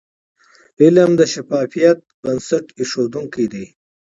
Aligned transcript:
علم 0.81 1.11
د 1.19 1.21
شفافیت 1.33 1.97
بنسټ 2.21 2.65
ایښودونکی 2.79 3.45
د. 3.53 3.55